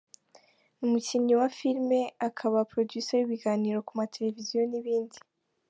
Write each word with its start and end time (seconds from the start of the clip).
Ni 0.77 0.83
umukinnyi 0.87 1.33
wa 1.39 1.49
filimi 1.57 2.01
akaba 2.27 2.67
producer 2.71 3.17
w’ibiganiro 3.19 3.77
ku 3.87 3.91
mateleviziyo 3.99 4.61
n’ibindi. 4.67 5.17